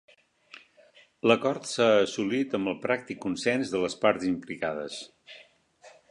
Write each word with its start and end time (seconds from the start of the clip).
L'acord 1.31 1.67
s'ha 1.71 1.85
assolit 2.05 2.57
amb 2.59 2.71
el 2.71 2.79
pràctic 2.87 3.19
consens 3.27 3.75
de 3.75 3.81
les 3.83 3.97
parts 4.07 4.25
implicades. 4.31 4.97